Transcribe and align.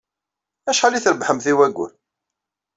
Acḥal 0.69 0.93
ay 0.95 1.01
trebbḥemt 1.03 1.45
i 1.51 1.53
wayyur? 1.57 1.91